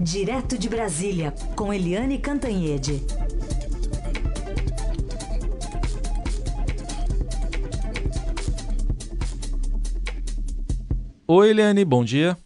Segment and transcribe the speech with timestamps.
[0.00, 3.02] Direto de Brasília, com Eliane Cantanhede.
[11.26, 12.36] Oi, Eliane, bom dia.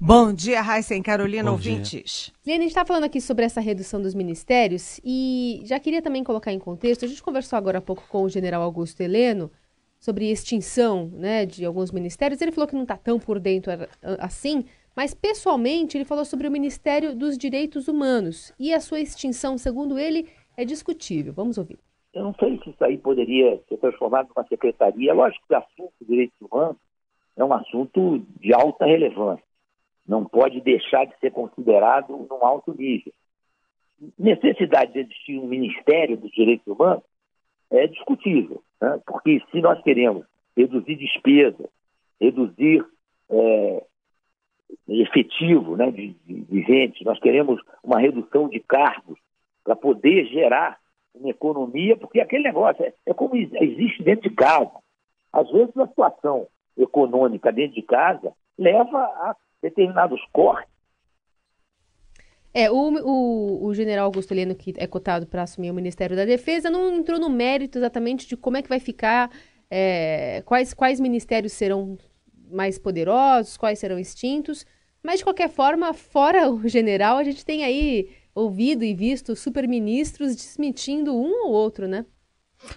[0.00, 2.32] Bom dia, Raíssa e Carolina, Bom ouvintes.
[2.44, 6.24] Eliane, a gente está falando aqui sobre essa redução dos ministérios e já queria também
[6.24, 9.50] colocar em contexto, a gente conversou agora há pouco com o general Augusto Heleno
[10.00, 12.40] sobre extinção né, de alguns ministérios.
[12.40, 13.72] Ele falou que não está tão por dentro
[14.18, 14.64] assim,
[14.98, 19.96] mas pessoalmente ele falou sobre o Ministério dos Direitos Humanos e a sua extinção, segundo
[19.96, 21.32] ele, é discutível.
[21.32, 21.78] Vamos ouvir.
[22.12, 25.14] Eu não sei se isso aí poderia ser transformado numa secretaria.
[25.14, 26.76] Lógico que o assunto de direitos humanos
[27.36, 29.44] é um assunto de alta relevância.
[30.04, 33.12] Não pode deixar de ser considerado num alto nível.
[34.18, 37.04] Necessidade de existir um Ministério dos Direitos Humanos
[37.70, 39.00] é discutível, né?
[39.06, 41.70] porque se nós queremos reduzir despesa,
[42.20, 42.84] reduzir
[43.30, 43.84] é,
[44.88, 49.18] efetivo né, de, de, de gente, nós queremos uma redução de cargos
[49.64, 50.78] para poder gerar
[51.14, 54.72] uma economia, porque aquele negócio é, é como existe dentro de casa.
[55.32, 60.72] Às vezes a situação econômica dentro de casa leva a determinados cortes.
[62.54, 66.24] É, o, o, o general Augusto Heleno, que é cotado para assumir o Ministério da
[66.24, 69.30] Defesa, não entrou no mérito exatamente de como é que vai ficar,
[69.70, 71.96] é, quais, quais ministérios serão
[72.50, 74.64] mais poderosos, quais serão extintos.
[75.02, 80.34] Mas, de qualquer forma, fora o general, a gente tem aí ouvido e visto superministros
[80.34, 82.04] desmentindo um ou outro, né?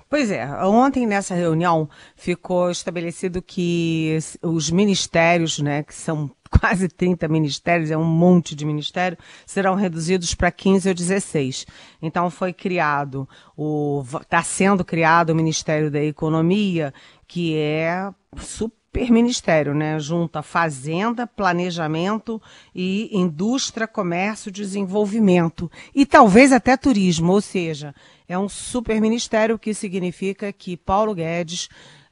[0.09, 7.27] Pois é, ontem nessa reunião ficou estabelecido que os ministérios, né, que são quase 30
[7.27, 11.66] ministérios, é um monte de ministério, serão reduzidos para 15 ou 16.
[12.02, 13.27] Então foi criado
[13.58, 16.94] o está sendo criado o Ministério da Economia,
[17.27, 19.97] que é super superministério, né?
[20.00, 22.42] Junta fazenda, planejamento
[22.75, 27.95] e indústria, comércio, desenvolvimento e talvez até turismo, ou seja,
[28.28, 31.70] é um superministério que significa que Paulo Guedes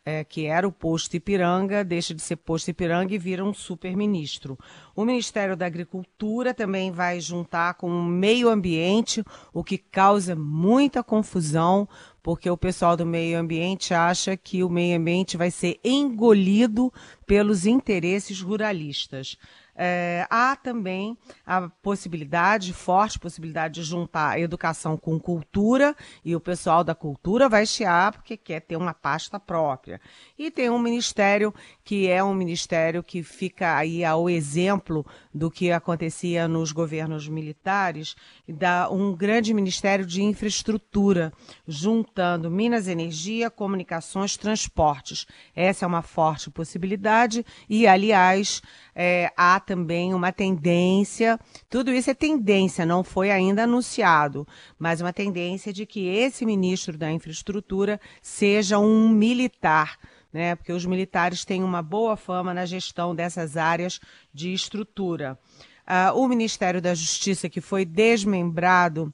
[0.10, 4.58] é, que era o posto Ipiranga, deixa de ser posto Ipiranga e vira um superministro.
[4.96, 11.04] O Ministério da Agricultura também vai juntar com o meio ambiente, o que causa muita
[11.04, 11.88] confusão,
[12.24, 16.92] porque o pessoal do meio ambiente acha que o meio ambiente vai ser engolido
[17.28, 19.38] pelos interesses ruralistas.
[19.82, 25.96] É, há também a possibilidade, forte possibilidade de juntar educação com cultura,
[26.26, 30.02] e o pessoal da cultura vai chiar porque quer ter uma pasta própria.
[30.38, 35.72] E tem um ministério que é um ministério que fica aí ao exemplo do que
[35.72, 41.32] acontecia nos governos militares, da um grande ministério de infraestrutura,
[41.66, 45.26] juntando Minas Energia, comunicações, transportes.
[45.56, 48.62] Essa é uma forte possibilidade e, aliás,
[48.94, 54.48] é, há também uma tendência, tudo isso é tendência, não foi ainda anunciado,
[54.80, 60.00] mas uma tendência de que esse ministro da infraestrutura seja um militar
[60.32, 60.56] né?
[60.56, 64.00] Porque os militares têm uma boa fama na gestão dessas áreas
[64.32, 65.40] de estrutura.
[65.88, 69.12] Uh, o Ministério da Justiça, que foi desmembrado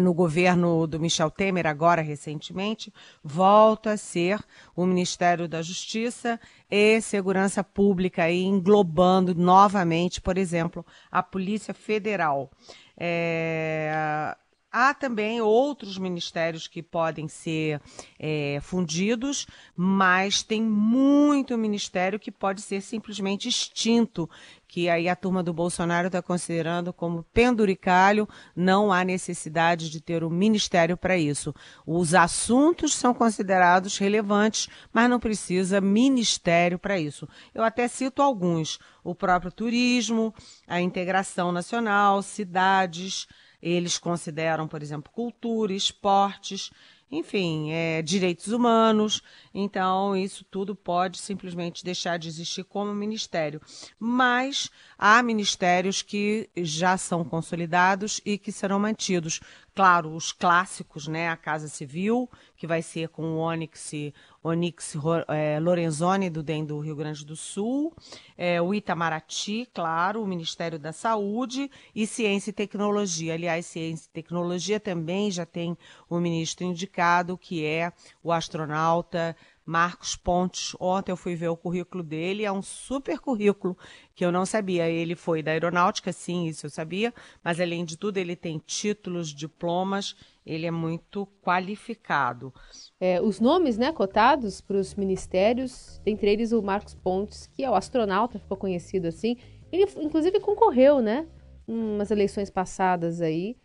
[0.00, 4.38] no governo do Michel Temer, agora recentemente, volta a ser
[4.76, 6.38] o Ministério da Justiça
[6.70, 12.50] e Segurança Pública, englobando novamente, por exemplo, a Polícia Federal.
[12.96, 14.36] É,
[14.74, 17.78] Há também outros ministérios que podem ser
[18.18, 19.46] é, fundidos,
[19.76, 24.30] mas tem muito ministério que pode ser simplesmente extinto,
[24.66, 30.24] que aí a turma do Bolsonaro está considerando como penduricalho, não há necessidade de ter
[30.24, 31.54] um ministério para isso.
[31.86, 37.28] Os assuntos são considerados relevantes, mas não precisa ministério para isso.
[37.54, 40.34] Eu até cito alguns: o próprio turismo,
[40.66, 43.28] a integração nacional, cidades.
[43.62, 46.70] Eles consideram, por exemplo, cultura, esportes,
[47.12, 49.22] enfim, é, direitos humanos.
[49.52, 53.60] Então, isso tudo pode simplesmente deixar de existir como ministério.
[53.98, 59.40] Mas há ministérios que já são consolidados e que serão mantidos.
[59.74, 61.28] Claro, os clássicos, né?
[61.28, 64.12] A Casa Civil, que vai ser com o Onyx,
[64.44, 64.96] Onyx
[65.28, 67.94] é, Lorenzoni, do DEM do Rio Grande do Sul,
[68.36, 73.34] é, o Itamaraty, claro, o Ministério da Saúde e Ciência e Tecnologia.
[73.34, 75.78] Aliás, Ciência e Tecnologia também já tem
[76.08, 77.92] o ministro indicado, que é
[78.22, 80.74] o astronauta Marcos Pontes.
[80.80, 83.76] Ontem eu fui ver o currículo dele, é um super currículo
[84.14, 84.88] que eu não sabia.
[84.88, 89.28] Ele foi da aeronáutica, sim, isso eu sabia, mas além de tudo, ele tem títulos,
[89.28, 92.52] diplomas, ele é muito qualificado.
[93.00, 97.70] É, os nomes né, cotados para os ministérios, dentre eles o Marcos Pontes, que é
[97.70, 99.36] o astronauta, ficou conhecido assim.
[99.70, 101.26] Ele, inclusive, concorreu, né?
[101.66, 103.56] umas eleições passadas aí.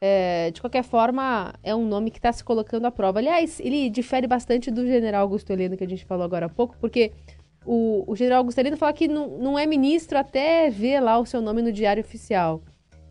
[0.00, 3.18] É, de qualquer forma, é um nome que está se colocando à prova.
[3.18, 6.76] Aliás, ele difere bastante do general Augusto Heleno que a gente falou agora há pouco,
[6.78, 7.12] porque
[7.64, 11.26] o, o general Augusto Heleno fala que não, não é ministro até ver lá o
[11.26, 12.62] seu nome no diário oficial.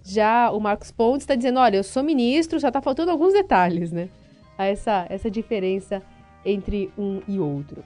[0.06, 3.92] Já o Marcos Pontes está dizendo, olha, eu sou ministro, só está faltando alguns detalhes,
[3.92, 4.08] né?
[4.56, 6.02] Há essa, essa diferença
[6.46, 7.84] entre um e outro.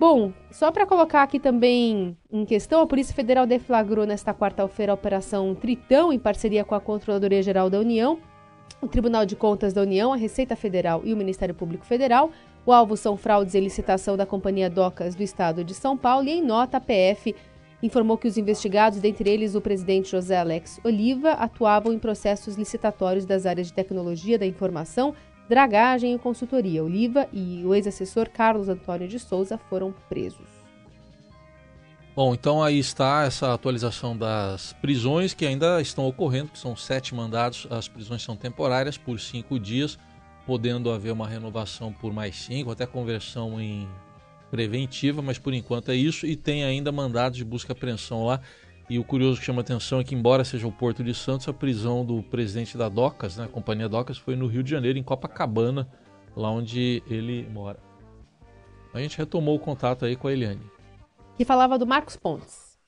[0.00, 4.94] Bom, só para colocar aqui também em questão, a Polícia Federal deflagrou nesta quarta-feira a
[4.94, 8.18] Operação Tritão, em parceria com a Controladoria Geral da União,
[8.80, 12.30] o Tribunal de Contas da União, a Receita Federal e o Ministério Público Federal.
[12.66, 16.32] O alvo são fraudes e licitação da Companhia Docas do Estado de São Paulo e,
[16.32, 17.34] em nota, a PF
[17.84, 23.26] informou que os investigados, dentre eles o presidente José Alex Oliva, atuavam em processos licitatórios
[23.26, 25.14] das áreas de tecnologia da informação,
[25.48, 26.82] dragagem e consultoria.
[26.82, 30.48] Oliva e o ex-assessor Carlos Antônio de Souza foram presos.
[32.16, 37.14] Bom, então aí está essa atualização das prisões que ainda estão ocorrendo, que são sete
[37.14, 39.98] mandados, as prisões são temporárias por cinco dias,
[40.46, 43.86] podendo haver uma renovação por mais cinco, até conversão em
[44.54, 48.40] preventiva, mas por enquanto é isso, e tem ainda mandados de busca e apreensão lá
[48.88, 51.52] e o curioso que chama atenção é que, embora seja o Porto de Santos, a
[51.52, 55.02] prisão do presidente da Docas, né, a companhia Docas, foi no Rio de Janeiro, em
[55.02, 55.88] Copacabana,
[56.36, 57.78] lá onde ele mora.
[58.92, 60.60] A gente retomou o contato aí com a Eliane.
[61.36, 62.78] Que falava do Marcos Pontes.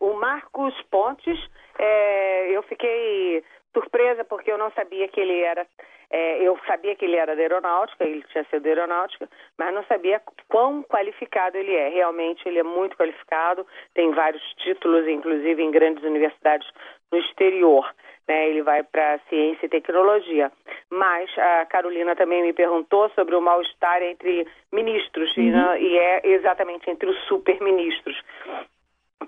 [0.00, 1.38] O Marcos Pontes,
[1.78, 5.66] é, eu fiquei surpresa porque eu não sabia que ele era
[6.10, 9.28] é, eu sabia que ele era da aeronáutica, ele tinha sido da aeronáutica,
[9.58, 11.88] mas não sabia quão qualificado ele é.
[11.88, 16.66] Realmente ele é muito qualificado, tem vários títulos, inclusive em grandes universidades
[17.12, 17.94] no exterior.
[18.26, 18.48] Né?
[18.48, 20.50] Ele vai para ciência e tecnologia.
[20.90, 25.42] Mas a Carolina também me perguntou sobre o mal-estar entre ministros, uhum.
[25.42, 25.80] e, né?
[25.80, 28.16] e é exatamente entre os super-ministros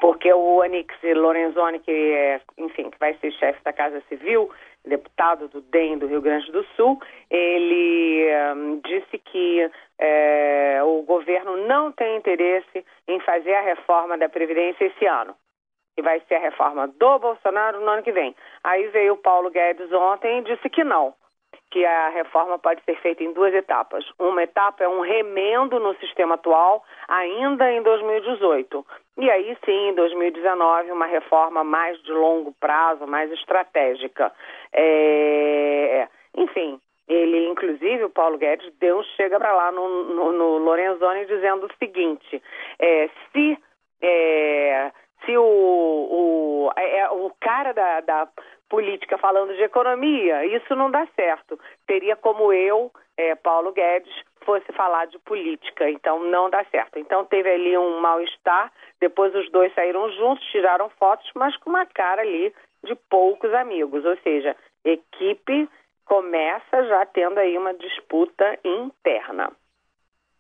[0.00, 4.50] porque o Anix Lorenzoni, que é, enfim, que vai ser chefe da Casa Civil,
[4.84, 7.00] deputado do DEM do Rio Grande do Sul,
[7.30, 14.28] ele um, disse que é, o governo não tem interesse em fazer a reforma da
[14.28, 15.34] Previdência esse ano.
[15.96, 18.34] E vai ser a reforma do Bolsonaro no ano que vem.
[18.64, 21.14] Aí veio o Paulo Guedes ontem e disse que não,
[21.70, 24.05] que a reforma pode ser feita em duas etapas.
[24.19, 28.84] Uma etapa é um remendo no sistema atual, ainda em 2018.
[29.19, 34.32] E aí sim, em 2019, uma reforma mais de longo prazo, mais estratégica.
[34.72, 36.08] É...
[36.37, 36.81] Enfim,
[37.11, 41.76] ele, inclusive, o Paulo Guedes, deu chega para lá no, no, no, Lorenzoni dizendo o
[41.76, 42.40] seguinte:
[42.78, 43.58] é, se,
[44.00, 44.93] é,
[45.25, 48.28] se o, o, é, é o cara da, da
[48.70, 51.58] política falando de economia, isso não dá certo.
[51.87, 54.14] Teria como eu, é, Paulo Guedes,
[54.46, 56.99] fosse falar de política, então não dá certo.
[56.99, 61.84] Então teve ali um mal-estar, depois os dois saíram juntos, tiraram fotos, mas com uma
[61.84, 65.69] cara ali de poucos amigos, ou seja, equipe
[66.06, 69.52] começa já tendo aí uma disputa interna.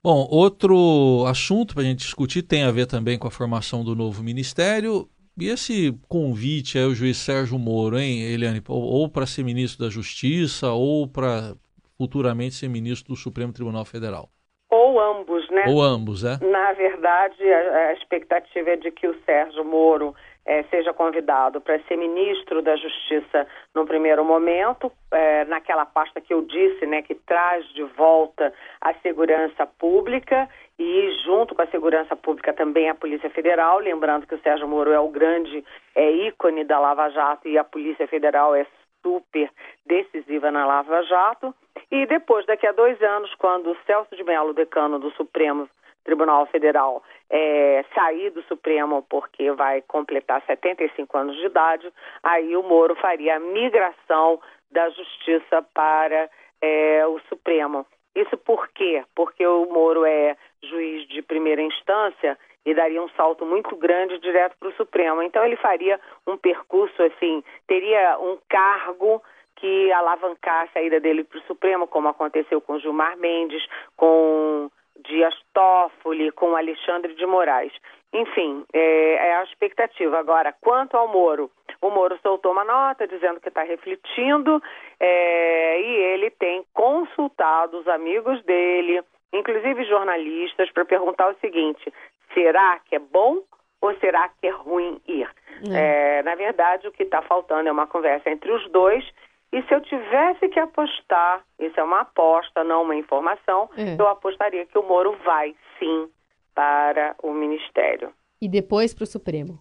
[0.02, 3.94] Bom, outro assunto para a gente discutir tem a ver também com a formação do
[3.94, 5.06] novo ministério.
[5.40, 8.62] E esse convite aí ao juiz Sérgio Moro, hein, Eliane?
[8.68, 11.54] Ou para ser ministro da Justiça, ou para
[11.96, 14.28] futuramente ser ministro do Supremo Tribunal Federal?
[14.70, 15.64] Ou ambos, né?
[15.66, 16.38] Ou ambos, é?
[16.44, 20.14] Na verdade, a, a expectativa é de que o Sérgio Moro
[20.46, 26.32] é, seja convidado para ser ministro da Justiça no primeiro momento, é, naquela pasta que
[26.32, 30.48] eu disse, né, que traz de volta a segurança pública
[30.82, 34.90] e junto com a segurança pública também a Polícia Federal, lembrando que o Sérgio Moro
[34.90, 35.62] é o grande
[35.94, 38.66] é, ícone da Lava Jato e a Polícia Federal é
[39.02, 39.50] super
[39.84, 41.54] decisiva na Lava Jato.
[41.90, 45.68] E depois, daqui a dois anos, quando o Celso de Mello, decano do Supremo
[46.02, 52.62] Tribunal Federal, é, sair do Supremo porque vai completar 75 anos de idade, aí o
[52.62, 56.30] Moro faria a migração da Justiça para
[56.62, 57.84] é, o Supremo.
[58.14, 59.04] Isso por quê?
[59.14, 64.56] Porque o Moro é juiz de primeira instância e daria um salto muito grande direto
[64.58, 65.22] para o Supremo.
[65.22, 69.22] Então ele faria um percurso assim, teria um cargo
[69.56, 73.62] que alavancar a saída dele para o Supremo, como aconteceu com Gilmar Mendes,
[73.96, 74.70] com
[75.04, 77.72] Dias Toffoli, com Alexandre de Moraes.
[78.12, 80.18] Enfim, é, é, a expectativa.
[80.18, 84.60] Agora, quanto ao Moro, o Moro soltou uma nota dizendo que está refletindo
[84.98, 89.02] é, e ele tem consultado os amigos dele,
[89.32, 91.92] inclusive jornalistas, para perguntar o seguinte:
[92.34, 93.42] será que é bom
[93.80, 95.30] ou será que é ruim ir?
[95.72, 96.18] É.
[96.18, 99.04] É, na verdade, o que está faltando é uma conversa entre os dois.
[99.52, 104.00] E se eu tivesse que apostar, isso é uma aposta, não uma informação, é.
[104.00, 106.08] eu apostaria que o Moro vai sim
[106.54, 108.12] para o Ministério.
[108.40, 109.60] E depois para o Supremo?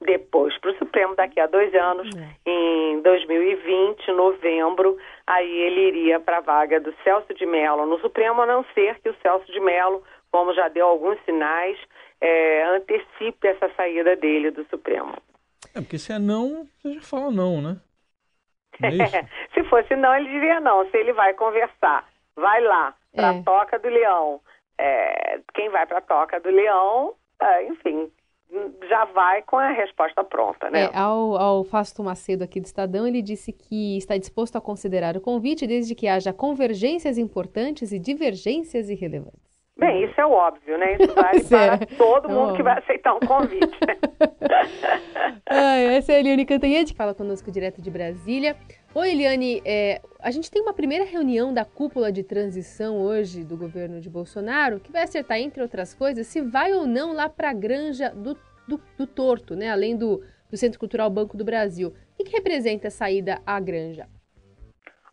[0.00, 2.50] depois para o Supremo daqui a dois anos, é.
[2.50, 8.42] em 2020, novembro, aí ele iria para a vaga do Celso de Mello no Supremo,
[8.42, 11.78] a não ser que o Celso de Mello, como já deu alguns sinais,
[12.20, 15.14] é, antecipe essa saída dele do Supremo.
[15.74, 17.76] É, porque se é não, você já fala não, né?
[18.82, 18.90] É
[19.54, 20.88] se fosse não, ele diria não.
[20.90, 23.42] Se ele vai conversar, vai lá para a é.
[23.42, 24.40] Toca do Leão.
[24.78, 28.10] É, quem vai para a Toca do Leão, é, enfim,
[28.88, 30.84] já vai com a resposta pronta, né?
[30.84, 35.16] É, ao, ao Fausto Macedo aqui do Estadão, ele disse que está disposto a considerar
[35.16, 39.45] o convite desde que haja convergências importantes e divergências irrelevantes.
[39.78, 40.96] Bem, isso é óbvio, né?
[40.98, 41.96] Isso vale para é.
[41.98, 43.96] todo mundo é que vai aceitar um convite, né?
[45.50, 48.56] ah, essa é a Eliane Cantanhede, que fala conosco direto de Brasília.
[48.94, 53.54] Oi, Eliane, é, a gente tem uma primeira reunião da cúpula de transição hoje do
[53.54, 57.50] governo de Bolsonaro, que vai acertar, entre outras coisas, se vai ou não lá para
[57.50, 58.34] a granja do,
[58.66, 59.70] do, do, Torto, né?
[59.70, 61.88] além do, do Centro Cultural Banco do Brasil.
[61.88, 64.06] O que, que representa a saída à granja?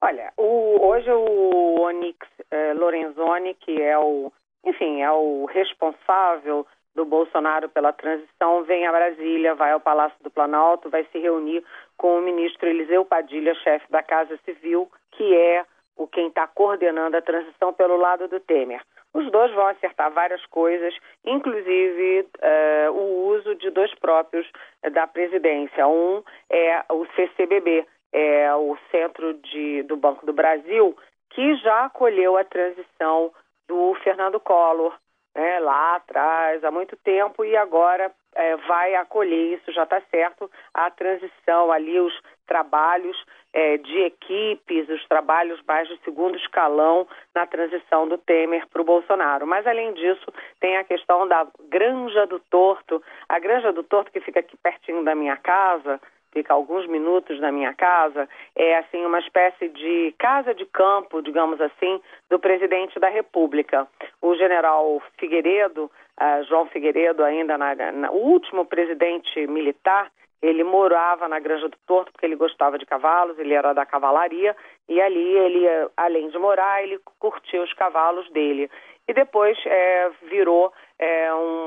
[0.01, 4.31] Olha, o, hoje o Onix eh, Lorenzoni, que é o,
[4.63, 6.65] enfim, é o responsável
[6.95, 11.63] do Bolsonaro pela transição, vem a Brasília, vai ao Palácio do Planalto, vai se reunir
[11.97, 15.65] com o ministro Eliseu Padilha, chefe da Casa Civil, que é
[15.97, 18.81] o quem está coordenando a transição pelo lado do Temer.
[19.13, 24.47] Os dois vão acertar várias coisas, inclusive uh, o uso de dois próprios
[24.83, 25.87] uh, da presidência.
[25.87, 30.97] Um é o CCBB, é o Centro de, do Banco do Brasil,
[31.29, 33.31] que já acolheu a transição
[33.67, 34.93] do Fernando Collor
[35.35, 40.49] né, lá atrás, há muito tempo, e agora é, vai acolher, isso já está certo,
[40.73, 42.13] a transição ali, os
[42.45, 43.17] trabalhos
[43.51, 48.85] é, de equipes, os trabalhos mais de segundo escalão na transição do Temer para o
[48.85, 49.47] Bolsonaro.
[49.47, 50.25] Mas, além disso,
[50.59, 53.01] tem a questão da Granja do Torto.
[53.29, 56.01] A Granja do Torto, que fica aqui pertinho da minha casa,
[56.33, 61.61] fica alguns minutos da minha casa, é assim uma espécie de casa de campo, digamos
[61.61, 63.87] assim, do presidente da República.
[64.21, 65.85] O general Figueiredo,
[66.19, 70.11] uh, João Figueiredo, ainda na, na, o último presidente militar,
[70.41, 74.53] ele morava na Granja do Torto porque ele gostava de cavalos, ele era da cavalaria
[74.89, 78.69] e ali ele, além de morar, ele curtia os cavalos dele.
[79.07, 81.62] E depois é, virou é, um,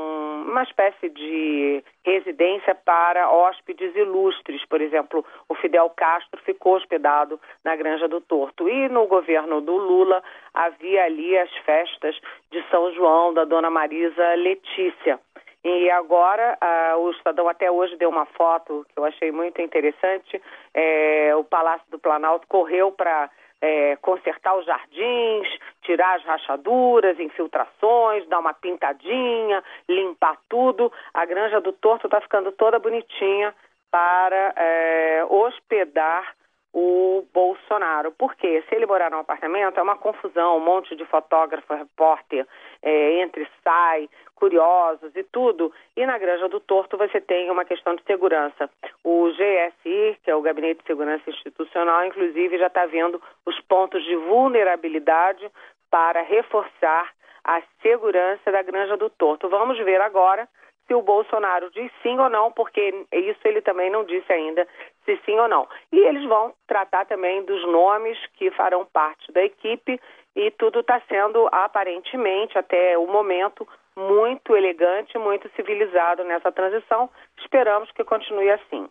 [0.66, 4.64] espécie de residência para hóspedes ilustres.
[4.66, 8.68] Por exemplo, o Fidel Castro ficou hospedado na Granja do Torto.
[8.68, 10.22] E no governo do Lula
[10.54, 12.18] havia ali as festas
[12.50, 15.18] de São João, da Dona Marisa Letícia.
[15.64, 20.40] E agora, uh, o Estadão até hoje deu uma foto que eu achei muito interessante.
[20.72, 23.28] É, o Palácio do Planalto correu para
[23.60, 25.48] é, consertar os jardins,
[25.82, 30.92] tirar as rachaduras, infiltrações, dar uma pintadinha, limpar tudo.
[31.14, 33.54] A Granja do Torto está ficando toda bonitinha
[33.90, 36.34] para é, hospedar
[36.78, 38.12] o Bolsonaro.
[38.12, 42.46] Porque se ele morar num apartamento, é uma confusão, um monte de fotógrafo, repórter,
[42.82, 45.72] é, entre sai, curiosos e tudo.
[45.96, 48.68] E na Granja do Torto você tem uma questão de segurança.
[49.02, 54.04] O GSI, que é o Gabinete de Segurança Institucional, inclusive já está vendo os pontos
[54.04, 55.50] de vulnerabilidade
[55.90, 57.10] para reforçar
[57.42, 59.48] a segurança da Granja do Torto.
[59.48, 60.46] Vamos ver agora
[60.86, 64.66] se o Bolsonaro diz sim ou não, porque isso ele também não disse ainda
[65.04, 65.68] se sim ou não.
[65.92, 70.00] E eles vão tratar também dos nomes que farão parte da equipe
[70.34, 73.66] e tudo está sendo aparentemente até o momento
[73.96, 77.08] muito elegante, muito civilizado nessa transição.
[77.38, 78.86] Esperamos que continue assim.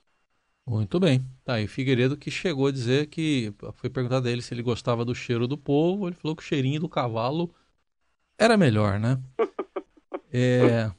[0.67, 1.19] Muito bem.
[1.45, 5.05] Tá aí Figueiredo que chegou a dizer que foi perguntado a ele se ele gostava
[5.05, 7.53] do cheiro do povo, ele falou que o cheirinho do cavalo
[8.37, 9.17] era melhor, né?
[10.33, 10.91] é,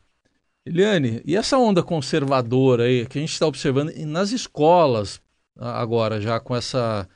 [0.67, 5.23] Eliane, e essa onda conservadora aí que a gente está observando nas escolas
[5.57, 7.09] agora, já com essa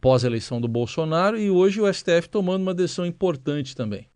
[0.00, 4.08] pós-eleição do Bolsonaro e hoje o STF tomando uma decisão importante também?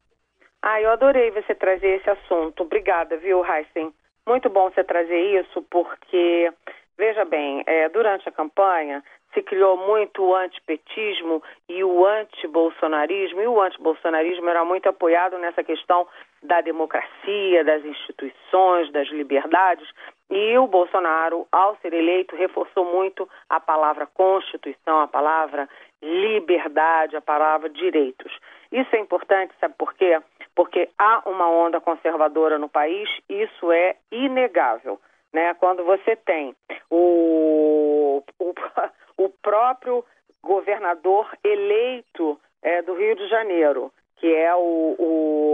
[0.62, 2.62] Ah, eu adorei você trazer esse assunto.
[2.62, 3.92] Obrigada, viu, Heisen?
[4.26, 6.50] Muito bom você trazer isso, porque,
[6.97, 9.04] veja bem, é, durante a campanha
[9.35, 15.62] se criou muito o antipetismo e o antibolsonarismo, e o antibolsonarismo era muito apoiado nessa
[15.62, 16.06] questão
[16.44, 19.88] da democracia, das instituições, das liberdades,
[20.30, 25.68] e o Bolsonaro, ao ser eleito, reforçou muito a palavra Constituição, a palavra
[26.02, 28.32] liberdade, a palavra direitos.
[28.70, 30.20] Isso é importante, sabe por quê?
[30.54, 35.00] Porque há uma onda conservadora no país, isso é inegável.
[35.32, 35.52] Né?
[35.54, 36.54] Quando você tem
[36.90, 38.54] o, o
[39.16, 40.04] o próprio
[40.42, 43.92] governador eleito é, do Rio de Janeiro,
[44.25, 45.45] que é o, o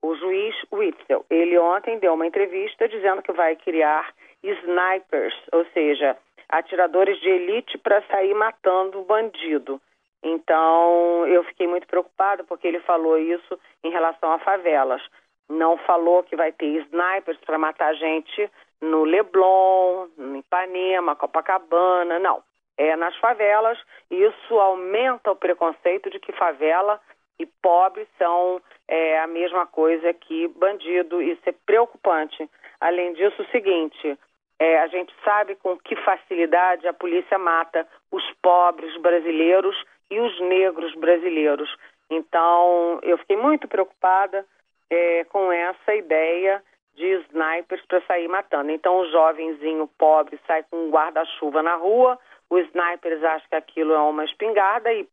[0.00, 1.26] o juiz Witzel.
[1.28, 6.16] Ele ontem deu uma entrevista dizendo que vai criar snipers, ou seja,
[6.48, 9.80] atiradores de elite para sair matando o bandido.
[10.22, 15.02] Então, eu fiquei muito preocupada porque ele falou isso em relação a favelas.
[15.48, 18.48] Não falou que vai ter snipers para matar gente
[18.80, 22.44] no Leblon, em Ipanema, Copacabana, não.
[22.82, 23.78] É nas favelas
[24.10, 27.00] e isso aumenta o preconceito de que favela
[27.38, 31.22] e pobre são é, a mesma coisa que bandido.
[31.22, 32.50] Isso é preocupante.
[32.80, 34.18] Além disso, o seguinte:
[34.58, 39.76] é, a gente sabe com que facilidade a polícia mata os pobres brasileiros
[40.10, 41.72] e os negros brasileiros.
[42.10, 44.44] Então, eu fiquei muito preocupada
[44.90, 46.60] é, com essa ideia
[46.96, 48.72] de snipers para sair matando.
[48.72, 52.18] Então, o jovenzinho pobre sai com um guarda-chuva na rua,
[52.52, 55.08] os snipers acham que aquilo é uma espingarda e,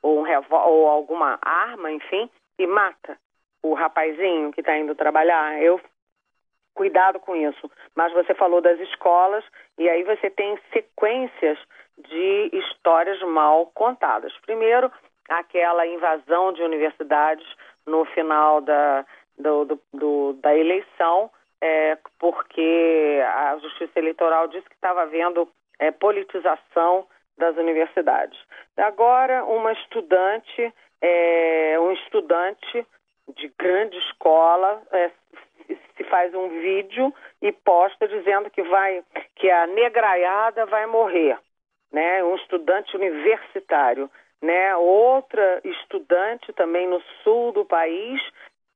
[0.00, 3.18] ou, um ou alguma arma, enfim, e mata
[3.60, 5.60] o rapazinho que está indo trabalhar.
[5.60, 5.80] Eu
[6.72, 7.68] cuidado com isso.
[7.96, 9.44] Mas você falou das escolas
[9.76, 11.58] e aí você tem sequências
[11.98, 14.32] de histórias mal contadas.
[14.46, 14.90] Primeiro,
[15.28, 17.46] aquela invasão de universidades
[17.84, 19.04] no final da,
[19.36, 21.28] do, do, do, da eleição,
[21.60, 28.38] é, porque a Justiça Eleitoral disse que estava havendo é, politização das universidades.
[28.76, 32.86] Agora, uma estudante, é, um estudante
[33.36, 35.10] de grande escola é,
[35.96, 39.02] se faz um vídeo e posta dizendo que vai
[39.36, 41.38] que a negraiada vai morrer,
[41.92, 42.22] né?
[42.24, 44.10] Um estudante universitário,
[44.42, 44.76] né?
[44.76, 48.20] Outra estudante também no sul do país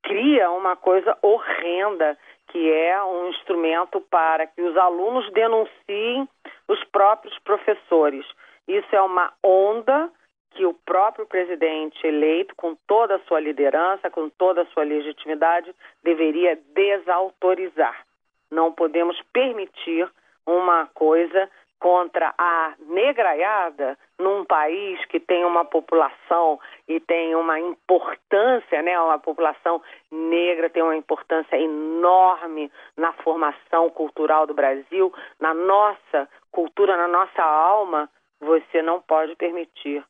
[0.02, 6.28] cria uma coisa horrenda que é um instrumento para que os alunos denunciem
[6.67, 8.26] os próprios professores.
[8.67, 10.11] Isso é uma onda
[10.50, 15.75] que o próprio presidente eleito, com toda a sua liderança, com toda a sua legitimidade,
[16.02, 18.05] deveria desautorizar.
[18.50, 20.09] Não podemos permitir
[20.47, 28.82] uma coisa contra a negraiada num país que tem uma população e tem uma importância,
[28.82, 28.99] né?
[29.00, 36.97] Uma população negra tem uma importância enorme na formação cultural do Brasil, na nossa cultura,
[36.97, 38.10] na nossa alma.
[38.41, 40.04] Você não pode permitir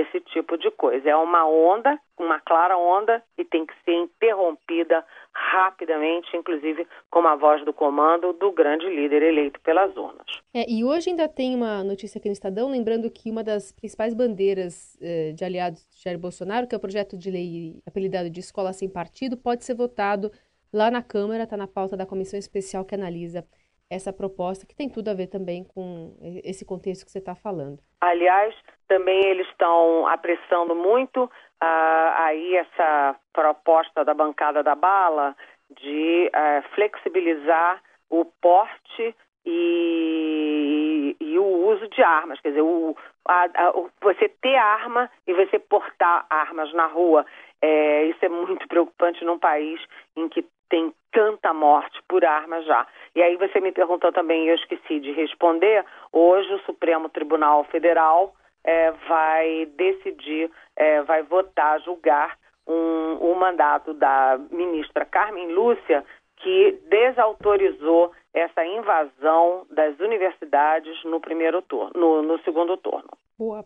[0.00, 1.10] esse tipo de coisa.
[1.10, 7.36] É uma onda, uma clara onda, e tem que ser interrompida rapidamente, inclusive com a
[7.36, 10.26] voz do comando do grande líder eleito pelas urnas.
[10.54, 14.14] É, e hoje ainda tem uma notícia aqui no Estadão, lembrando que uma das principais
[14.14, 18.40] bandeiras eh, de aliados de Jair Bolsonaro, que é o projeto de lei apelidado de
[18.40, 20.30] Escola Sem Partido, pode ser votado
[20.72, 23.44] lá na Câmara, está na pauta da comissão especial que analisa
[23.92, 27.78] essa proposta, que tem tudo a ver também com esse contexto que você está falando.
[28.00, 28.54] Aliás,
[28.88, 35.36] também eles estão apressando muito uh, aí essa proposta da bancada da bala
[35.70, 43.44] de uh, flexibilizar o porte e, e, o uso de armas, quer dizer, o, a,
[43.44, 47.26] a, você ter arma e você portar armas na rua,
[47.60, 49.80] é, isso é muito preocupante num país
[50.16, 52.86] em que tem tanta morte por arma já.
[53.14, 58.34] E aí você me perguntou também, eu esqueci de responder, hoje o Supremo Tribunal Federal
[58.64, 66.04] é, vai decidir, é, vai votar, julgar um, um mandato da ministra Carmen Lúcia,
[66.36, 73.08] que desautorizou essa invasão das universidades no primeiro turno, no, no segundo turno.
[73.38, 73.64] Boa.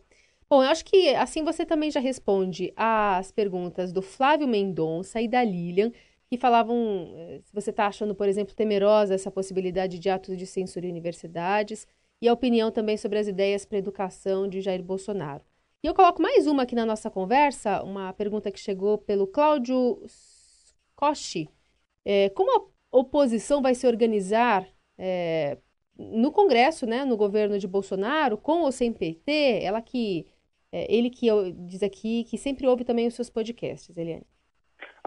[0.49, 5.27] Bom, eu acho que assim você também já responde às perguntas do Flávio Mendonça e
[5.27, 5.91] da Lilian,
[6.29, 10.47] que falavam eh, se você está achando, por exemplo, temerosa essa possibilidade de atos de
[10.47, 11.87] censura em universidades
[12.21, 15.45] e a opinião também sobre as ideias para a educação de Jair Bolsonaro.
[15.83, 20.03] E eu coloco mais uma aqui na nossa conversa, uma pergunta que chegou pelo Cláudio
[20.97, 21.49] Koshi.
[22.05, 24.67] É, como a oposição vai se organizar
[24.99, 25.59] é,
[25.97, 29.61] no Congresso, né, no governo de Bolsonaro, com ou sem PT?
[29.63, 30.27] Ela que,
[30.73, 31.29] é, ele que
[31.67, 34.27] diz aqui que sempre ouve também os seus podcasts, Eliane.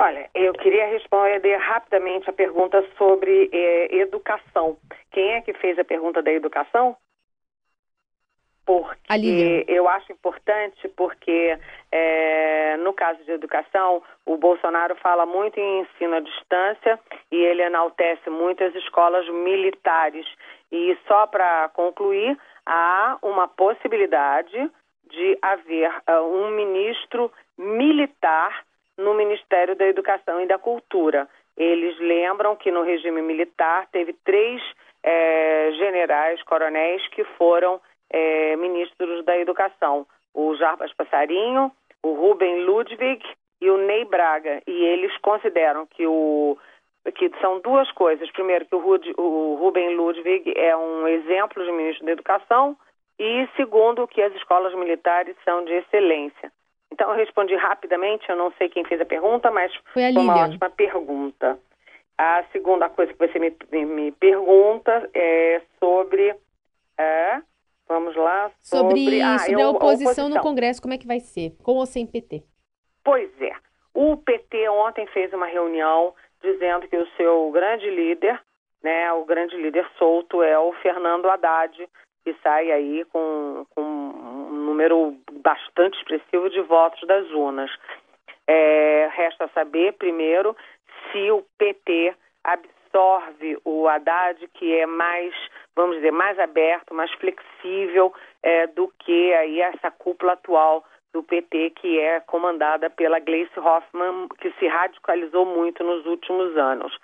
[0.01, 4.77] Olha, eu queria responder rapidamente a pergunta sobre eh, educação.
[5.11, 6.95] Quem é que fez a pergunta da educação?
[8.65, 11.59] Porque eu acho importante, porque
[11.91, 16.97] é, no caso de educação, o Bolsonaro fala muito em ensino à distância
[17.29, 20.25] e ele enaltece muito as escolas militares.
[20.71, 24.71] E só para concluir, há uma possibilidade
[25.11, 28.68] de haver uh, um ministro militar
[28.99, 31.27] no Ministério da Educação e da Cultura.
[31.57, 34.61] Eles lembram que no regime militar teve três
[35.03, 41.71] é, generais, coronéis, que foram é, ministros da Educação: o Jarbas Passarinho,
[42.03, 43.23] o Rubem Ludwig
[43.61, 44.61] e o Ney Braga.
[44.67, 46.57] E eles consideram que o
[47.15, 48.29] que são duas coisas.
[48.31, 52.77] Primeiro, que o, Rud, o Ruben Ludwig é um exemplo de ministro da Educação
[53.17, 56.51] e segundo, que as escolas militares são de excelência.
[56.99, 60.43] Então, eu respondi rapidamente, eu não sei quem fez a pergunta, mas foi, foi uma
[60.43, 61.57] ótima pergunta.
[62.17, 66.35] A segunda coisa que você me, me pergunta é sobre...
[66.97, 67.41] É,
[67.87, 68.51] vamos lá.
[68.59, 71.21] Sobre, sobre, ah, sobre eu, a, oposição a, oposição no Congresso, como é que vai
[71.21, 71.55] ser?
[71.63, 72.43] Com ou sem PT?
[73.01, 73.53] Pois é.
[73.93, 78.41] O PT ontem fez uma reunião dizendo que o seu grande líder,
[78.83, 81.87] né, o grande líder solto é o Fernando Haddad,
[82.25, 84.38] que sai aí com, com
[84.69, 87.71] número bastante expressivo de votos das urnas.
[88.47, 90.55] É, resta saber, primeiro,
[91.11, 95.33] se o PT absorve o Haddad, que é mais,
[95.75, 101.71] vamos dizer, mais aberto, mais flexível é, do que aí essa cúpula atual do PT,
[101.71, 106.95] que é comandada pela Gleice Hoffmann, que se radicalizou muito nos últimos anos.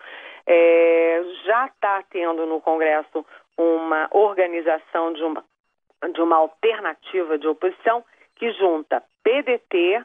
[0.45, 3.25] É, já está tendo no Congresso
[3.57, 5.43] uma organização de uma,
[6.13, 8.03] de uma alternativa de oposição
[8.35, 10.03] que junta PDT,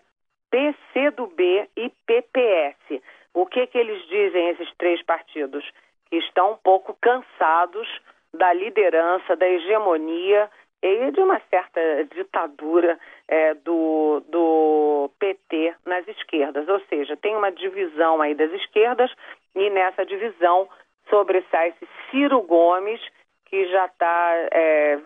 [0.51, 3.03] PCdoB e PPS.
[3.35, 5.65] O que, que eles dizem, esses três partidos?
[6.09, 7.89] Que estão um pouco cansados
[8.33, 10.51] da liderança, da hegemonia
[10.83, 11.81] e de uma certa
[12.15, 16.69] ditadura é, do, do PT nas esquerdas.
[16.69, 19.13] Ou seja, tem uma divisão aí das esquerdas
[19.55, 20.69] e nessa divisão
[21.09, 23.01] sobressai-se Ciro Gomes,
[23.47, 24.99] que já está é,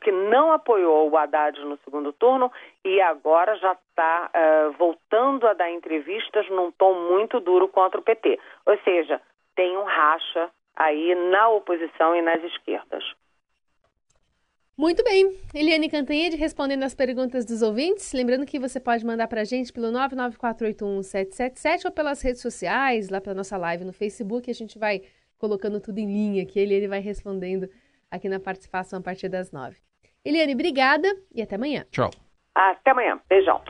[0.00, 2.50] que não apoiou o Haddad no segundo turno
[2.84, 8.02] e agora já está é, voltando a dar entrevistas num tom muito duro contra o
[8.02, 8.38] PT.
[8.66, 9.20] Ou seja,
[9.54, 13.04] tem um racha aí na oposição e nas esquerdas.
[14.76, 15.38] Muito bem.
[15.54, 18.12] Eliane Cantanhede respondendo as perguntas dos ouvintes.
[18.12, 23.20] Lembrando que você pode mandar para a gente pelo 994811777 ou pelas redes sociais, lá
[23.20, 24.50] pela nossa live no Facebook.
[24.50, 25.02] A gente vai
[25.38, 27.68] colocando tudo em linha ele, ele vai respondendo
[28.12, 29.78] aqui na participação a partir das nove.
[30.24, 31.84] Eliane, obrigada e até amanhã.
[31.90, 32.10] Tchau.
[32.54, 33.18] Até amanhã.
[33.28, 33.60] Beijão.